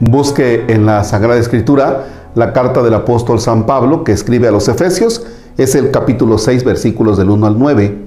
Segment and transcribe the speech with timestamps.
[0.00, 2.04] Busque en la Sagrada Escritura
[2.36, 6.62] la carta del apóstol San Pablo que escribe a los Efesios, es el capítulo 6
[6.62, 7.98] versículos del 1 al 9,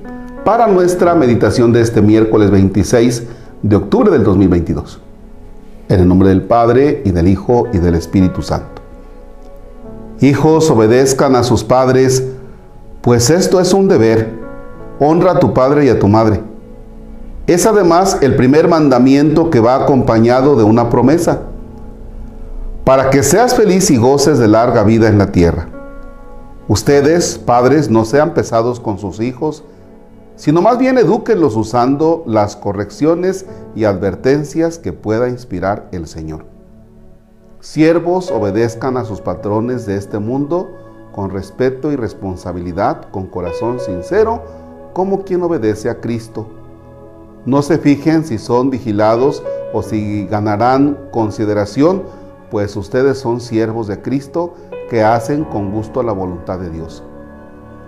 [0.46, 3.24] para nuestra meditación de este miércoles 26
[3.64, 5.02] de octubre del 2022.
[5.90, 8.82] En el nombre del Padre y del Hijo y del Espíritu Santo.
[10.22, 12.24] Hijos, obedezcan a sus padres,
[13.02, 14.30] pues esto es un deber.
[15.02, 16.42] Honra a tu padre y a tu madre.
[17.48, 21.51] Es además el primer mandamiento que va acompañado de una promesa
[22.84, 25.68] para que seas feliz y goces de larga vida en la tierra.
[26.68, 29.64] Ustedes, padres, no sean pesados con sus hijos,
[30.36, 33.46] sino más bien edúquenlos usando las correcciones
[33.76, 36.46] y advertencias que pueda inspirar el Señor.
[37.60, 40.72] Siervos obedezcan a sus patrones de este mundo
[41.14, 44.42] con respeto y responsabilidad, con corazón sincero,
[44.94, 46.48] como quien obedece a Cristo.
[47.46, 52.04] No se fijen si son vigilados o si ganarán consideración,
[52.52, 54.54] pues ustedes son siervos de Cristo
[54.90, 57.02] que hacen con gusto la voluntad de Dios.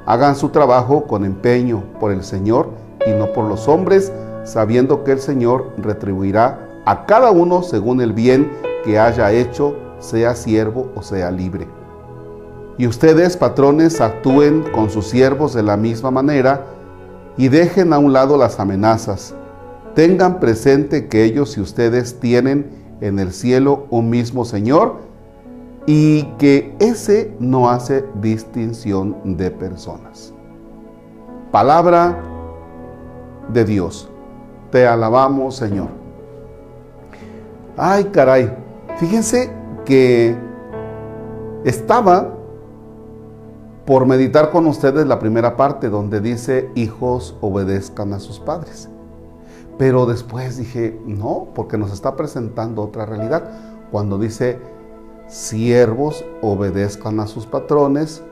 [0.06, 2.69] Hagan su trabajo con empeño por el Señor
[3.06, 4.11] y no por los hombres,
[4.45, 8.50] sabiendo que el Señor retribuirá a cada uno según el bien
[8.86, 11.67] que haya hecho, sea siervo o sea libre.
[12.78, 16.66] Y ustedes, patrones, actúen con sus siervos de la misma manera
[17.38, 19.36] y dejen a un lado las amenazas.
[19.94, 24.96] Tengan presente que ellos y ustedes tienen en el cielo un mismo Señor
[25.86, 30.34] y que ese no hace distinción de personas.
[31.52, 32.18] Palabra
[33.50, 34.09] de Dios.
[34.72, 35.90] Te alabamos, Señor.
[37.76, 38.56] Ay, caray.
[38.98, 39.52] Fíjense
[39.84, 40.36] que
[41.66, 42.30] estaba
[43.86, 48.90] por meditar con ustedes la primera parte donde dice, hijos obedezcan a sus padres.
[49.77, 53.49] Pero después dije, no, porque nos está presentando otra realidad.
[53.91, 54.59] Cuando dice,
[55.27, 58.23] siervos obedezcan a sus patrones,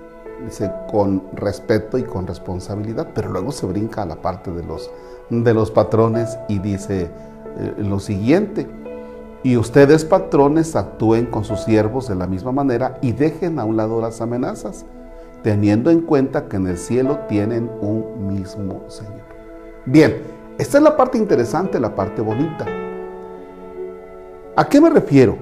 [0.45, 4.89] dice, con respeto y con responsabilidad, pero luego se brinca a la parte de los,
[5.29, 7.09] de los patrones y dice
[7.57, 8.67] eh, lo siguiente,
[9.43, 13.75] y ustedes patrones actúen con sus siervos de la misma manera y dejen a un
[13.75, 14.85] lado las amenazas,
[15.41, 19.21] teniendo en cuenta que en el cielo tienen un mismo Señor.
[19.85, 20.21] Bien,
[20.61, 22.67] esta es la parte interesante, la parte bonita.
[24.55, 25.35] ¿A qué me refiero?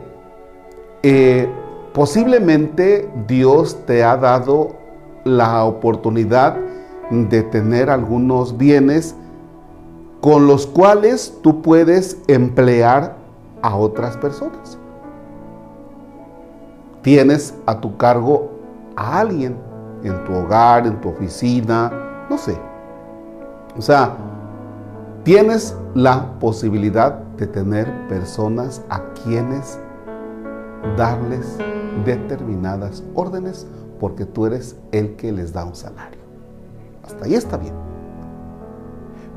[1.04, 1.46] Eh,
[1.94, 4.78] posiblemente Dios te ha dado
[5.26, 6.56] la oportunidad
[7.12, 9.14] de tener algunos bienes
[10.22, 13.18] con los cuales tú puedes emplear
[13.62, 14.78] a otras personas.
[17.02, 18.52] Tienes a tu cargo
[18.96, 19.58] a alguien
[20.02, 21.92] en tu hogar, en tu oficina,
[22.30, 22.58] no sé.
[23.78, 24.16] O sea,
[25.24, 29.78] Tienes la posibilidad de tener personas a quienes
[30.98, 31.58] darles
[32.06, 33.68] determinadas órdenes
[34.00, 36.20] porque tú eres el que les da un salario.
[37.06, 37.74] Hasta ahí está bien.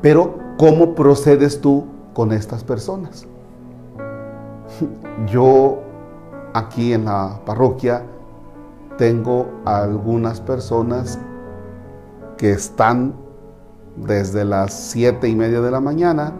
[0.01, 3.25] Pero, ¿cómo procedes tú con estas personas?
[5.27, 5.79] Yo
[6.53, 8.03] aquí en la parroquia
[8.97, 11.19] tengo algunas personas
[12.37, 13.22] que están
[13.95, 16.33] desde las siete y media de la mañana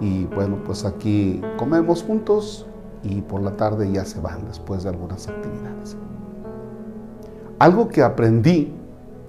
[0.00, 2.66] y bueno, pues aquí comemos juntos
[3.02, 5.96] y por la tarde ya se van después de algunas actividades.
[7.58, 8.74] Algo que aprendí,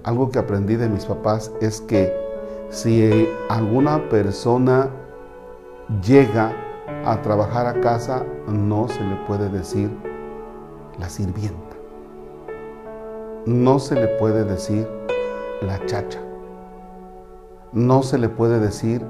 [0.04, 2.12] algo que aprendí de mis papás es que
[2.70, 4.90] si alguna persona
[6.06, 6.52] llega
[7.06, 9.90] a trabajar a casa, no se le puede decir
[10.98, 11.76] la sirvienta.
[13.46, 14.86] No se le puede decir
[15.62, 16.27] la chacha
[17.72, 19.04] no se le puede decir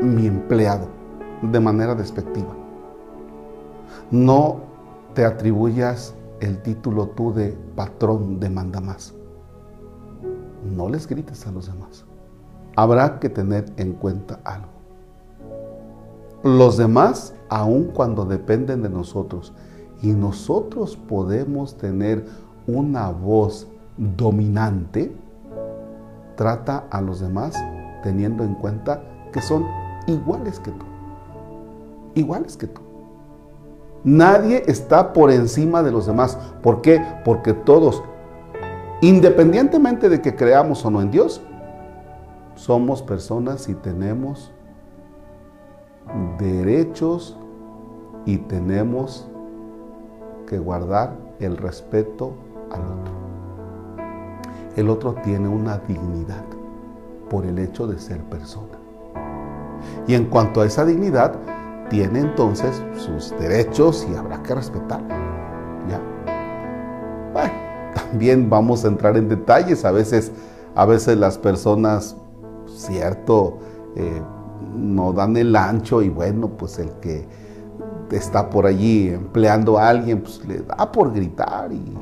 [0.00, 0.86] mi empleado
[1.42, 2.54] de manera despectiva.
[4.10, 4.60] No
[5.14, 9.14] te atribuyas el título tú de patrón de más.
[10.76, 12.04] No les grites a los demás.
[12.76, 14.68] Habrá que tener en cuenta algo.
[16.42, 19.52] Los demás, aun cuando dependen de nosotros,
[20.02, 22.26] y nosotros podemos tener
[22.66, 25.14] una voz dominante,
[26.36, 27.54] trata a los demás
[28.02, 29.02] teniendo en cuenta
[29.32, 29.66] que son
[30.06, 30.84] iguales que tú.
[32.14, 32.80] Iguales que tú.
[34.04, 36.36] Nadie está por encima de los demás.
[36.62, 37.02] ¿Por qué?
[37.24, 38.02] Porque todos,
[39.00, 41.40] independientemente de que creamos o no en Dios,
[42.56, 44.52] somos personas y tenemos
[46.38, 47.38] derechos
[48.26, 49.28] y tenemos
[50.46, 52.34] que guardar el respeto
[52.70, 53.12] al otro.
[54.76, 56.44] El otro tiene una dignidad
[57.32, 58.78] por el hecho de ser persona.
[60.06, 61.34] Y en cuanto a esa dignidad,
[61.88, 65.08] tiene entonces sus derechos y habrá que respetarlo.
[65.88, 65.98] ¿Ya?
[67.32, 67.52] Bueno,
[67.94, 69.86] también vamos a entrar en detalles.
[69.86, 70.30] A veces,
[70.74, 72.16] a veces las personas,
[72.66, 73.60] cierto,
[73.96, 74.20] eh,
[74.76, 77.26] no dan el ancho y bueno, pues el que
[78.10, 81.96] está por allí empleando a alguien, pues le da por gritar y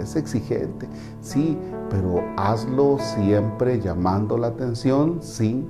[0.00, 0.88] es exigente.
[1.20, 1.58] Sí,
[1.90, 5.68] pero hazlo siempre llamando la atención sin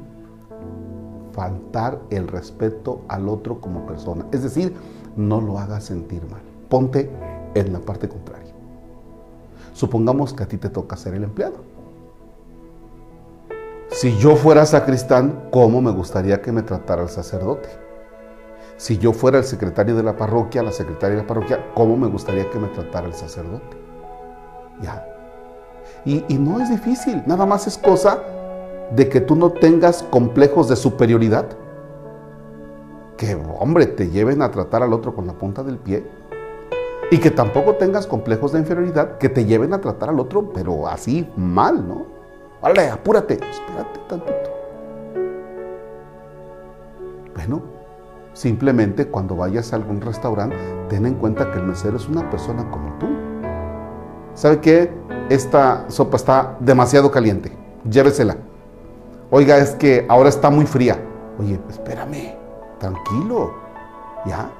[1.33, 4.27] faltar el respeto al otro como persona.
[4.33, 4.75] Es decir,
[5.17, 6.43] no lo hagas sentir mal.
[6.69, 7.11] Ponte
[7.55, 8.53] en la parte contraria.
[9.73, 11.57] Supongamos que a ti te toca ser el empleado.
[13.91, 17.69] Si yo fuera sacristán, ¿cómo me gustaría que me tratara el sacerdote?
[18.77, 22.09] Si yo fuera el secretario de la parroquia, la secretaria de la parroquia, ¿cómo me
[22.09, 23.84] gustaría que me tratara el sacerdote?
[24.81, 25.07] Ya.
[26.05, 28.19] Y, y no es difícil, nada más es cosa
[28.95, 31.47] de que tú no tengas complejos de superioridad.
[33.17, 36.05] Que, hombre, te lleven a tratar al otro con la punta del pie.
[37.11, 40.89] Y que tampoco tengas complejos de inferioridad que te lleven a tratar al otro, pero
[40.89, 42.07] así mal, ¿no?
[42.61, 44.51] Vale, apúrate, espérate tantito.
[47.35, 47.63] Bueno,
[48.33, 50.57] simplemente cuando vayas a algún restaurante,
[50.89, 53.07] ten en cuenta que el mesero es una persona como tú.
[54.35, 54.93] ¿Sabe qué?
[55.31, 57.53] Esta sopa está demasiado caliente.
[57.89, 58.37] Llévesela.
[59.31, 60.99] Oiga, es que ahora está muy fría.
[61.39, 62.35] Oye, espérame,
[62.79, 63.53] tranquilo,
[64.27, 64.51] ¿ya?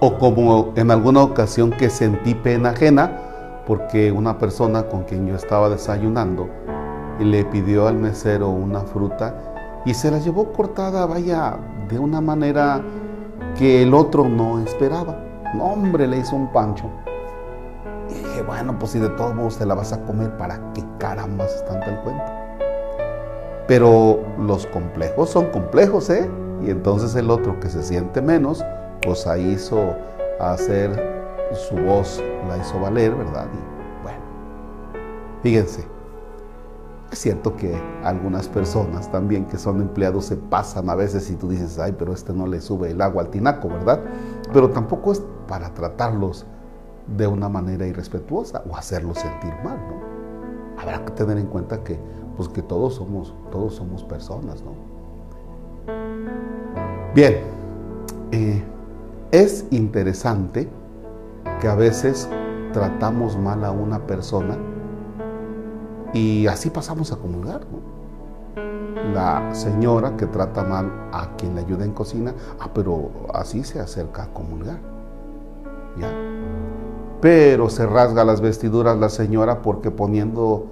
[0.00, 3.20] O como en alguna ocasión que sentí pena ajena
[3.66, 6.48] porque una persona con quien yo estaba desayunando
[7.18, 11.58] le pidió al mesero una fruta y se la llevó cortada, vaya,
[11.88, 12.82] de una manera
[13.58, 15.18] que el otro no esperaba.
[15.54, 16.90] No, hombre, le hizo un pancho.
[18.42, 21.64] Bueno, pues si de todos modos te la vas a comer, ¿para qué caramba se
[21.64, 22.24] tanto el cuento?
[23.66, 26.28] Pero los complejos son complejos, ¿eh?
[26.62, 28.64] Y entonces el otro que se siente menos,
[29.02, 29.94] pues ahí hizo
[30.40, 30.90] hacer
[31.52, 33.46] su voz, la hizo valer, ¿verdad?
[33.52, 34.18] Y bueno,
[35.42, 35.86] fíjense,
[37.10, 41.48] es cierto que algunas personas también que son empleados se pasan a veces y tú
[41.48, 44.00] dices, ay, pero este no le sube el agua al tinaco, ¿verdad?
[44.52, 46.46] Pero tampoco es para tratarlos
[47.06, 50.80] de una manera irrespetuosa o hacerlos sentir mal, ¿no?
[50.80, 51.98] Habrá que tener en cuenta que
[52.36, 54.72] pues que todos somos, todos somos personas, ¿no?
[57.14, 57.40] Bien,
[58.32, 58.62] eh,
[59.30, 60.68] es interesante
[61.60, 62.28] que a veces
[62.72, 64.56] tratamos mal a una persona
[66.12, 67.94] y así pasamos a comulgar, ¿no?
[69.12, 73.78] La señora que trata mal a quien le ayuda en cocina, ah, pero así se
[73.78, 74.80] acerca a comulgar,
[75.98, 76.10] ¿ya?
[77.20, 80.66] Pero se rasga las vestiduras la señora porque poniendo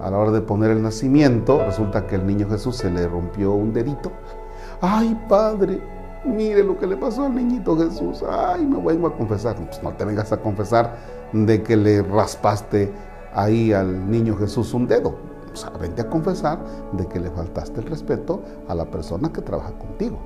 [0.00, 3.52] a la hora de poner el nacimiento, resulta que el niño Jesús se le rompió
[3.52, 4.12] un dedito.
[4.80, 5.80] Ay, padre,
[6.24, 8.22] mire lo que le pasó al niñito Jesús.
[8.28, 9.56] Ay, me vengo a confesar.
[9.56, 10.96] Pues no te vengas a confesar
[11.32, 12.92] de que le raspaste
[13.34, 15.14] ahí al niño Jesús un dedo.
[15.80, 16.60] Vente a confesar
[16.92, 20.18] de que le faltaste el respeto a la persona que trabaja contigo.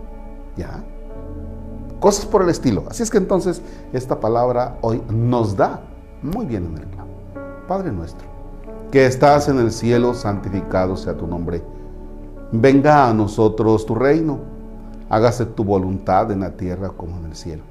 [0.57, 0.85] ¿Ya?
[2.03, 2.83] Cosas por el estilo.
[2.91, 3.63] Así es que entonces
[3.93, 5.81] esta palabra hoy nos da
[6.21, 7.11] muy bien en el clavo.
[7.69, 8.33] Padre nuestro
[8.91, 11.63] que estás en el cielo, santificado sea tu nombre.
[12.53, 14.41] Venga a nosotros tu reino,
[15.09, 17.63] hágase tu voluntad en la tierra como en el cielo.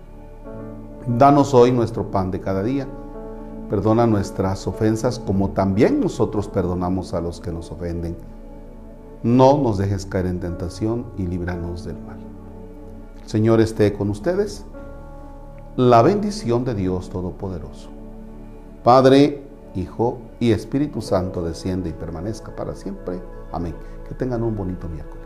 [1.06, 2.88] Danos hoy nuestro pan de cada día.
[3.70, 8.16] Perdona nuestras ofensas como también nosotros perdonamos a los que nos ofenden.
[9.22, 12.31] No nos dejes caer en tentación y líbranos del mal.
[13.26, 14.66] Señor esté con ustedes.
[15.78, 17.90] La bendición de Dios Todopoderoso.
[18.84, 19.42] Padre,
[19.76, 23.22] Hijo y Espíritu Santo desciende y permanezca para siempre.
[23.52, 23.76] Amén.
[24.08, 25.21] Que tengan un bonito miércoles.